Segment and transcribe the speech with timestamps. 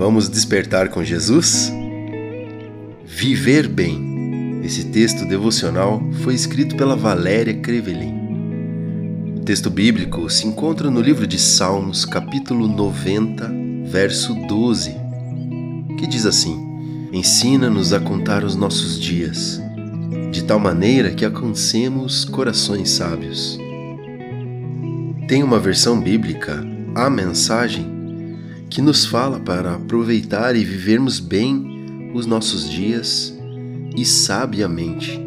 [0.00, 1.70] Vamos despertar com Jesus?
[3.04, 4.62] Viver bem.
[4.64, 9.34] Esse texto devocional foi escrito pela Valéria Crevelin.
[9.36, 13.52] O texto bíblico se encontra no livro de Salmos, capítulo 90,
[13.90, 14.96] verso 12,
[15.98, 16.56] que diz assim:
[17.12, 19.60] Ensina-nos a contar os nossos dias,
[20.32, 23.58] de tal maneira que alcancemos corações sábios.
[25.28, 27.99] Tem uma versão bíblica, a mensagem,
[28.70, 33.36] que nos fala para aproveitar e vivermos bem os nossos dias
[33.96, 35.20] e sabiamente.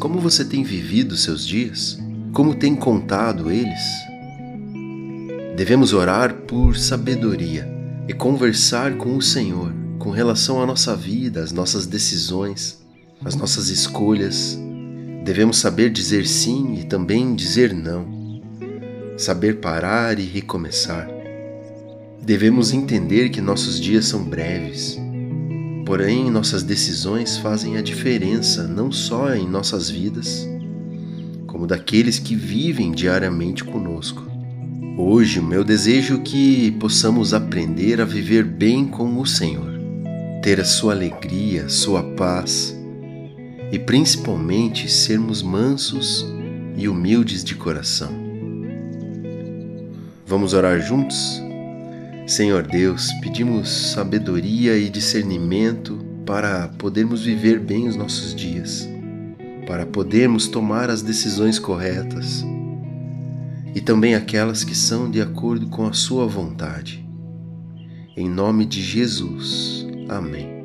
[0.00, 1.96] Como você tem vivido seus dias?
[2.32, 3.80] Como tem contado eles?
[5.56, 7.66] Devemos orar por sabedoria
[8.08, 12.84] e conversar com o Senhor com relação à nossa vida, às nossas decisões,
[13.24, 14.58] às nossas escolhas.
[15.24, 18.42] Devemos saber dizer sim e também dizer não,
[19.16, 21.15] saber parar e recomeçar.
[22.26, 24.98] Devemos entender que nossos dias são breves,
[25.86, 30.44] porém nossas decisões fazem a diferença não só em nossas vidas,
[31.46, 34.26] como daqueles que vivem diariamente conosco.
[34.98, 39.70] Hoje, o meu desejo é que possamos aprender a viver bem com o Senhor,
[40.42, 42.76] ter a sua alegria, sua paz
[43.70, 46.26] e principalmente sermos mansos
[46.76, 48.10] e humildes de coração.
[50.26, 51.45] Vamos orar juntos?
[52.26, 58.88] Senhor Deus, pedimos sabedoria e discernimento para podermos viver bem os nossos dias,
[59.64, 62.44] para podermos tomar as decisões corretas
[63.72, 67.08] e também aquelas que são de acordo com a Sua vontade.
[68.16, 69.86] Em nome de Jesus.
[70.08, 70.55] Amém.